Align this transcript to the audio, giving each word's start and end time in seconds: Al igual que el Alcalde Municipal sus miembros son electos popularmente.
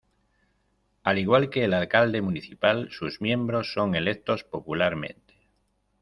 Al 1.03 1.19
igual 1.19 1.51
que 1.51 1.63
el 1.63 1.75
Alcalde 1.75 2.23
Municipal 2.23 2.89
sus 2.91 3.21
miembros 3.21 3.71
son 3.71 3.93
electos 3.93 4.43
popularmente. 4.43 5.35